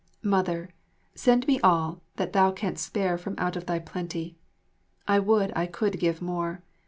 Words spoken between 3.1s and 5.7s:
from out thy plenty. I would I